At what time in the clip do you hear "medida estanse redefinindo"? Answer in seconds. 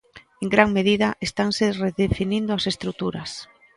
0.77-2.51